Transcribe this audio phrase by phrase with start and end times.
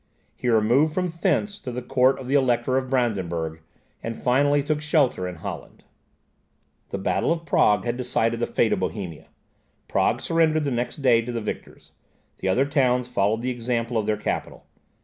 [0.35, 3.61] He removed from thence to the court of the Elector of Brandenburg,
[4.01, 5.83] and finally took shelter in Holland.
[6.89, 9.27] The battle of Prague had decided the fate of Bohemia.
[9.87, 11.91] Prague surrendered the next day to the victors;
[12.39, 14.65] the other towns followed the example of the capital.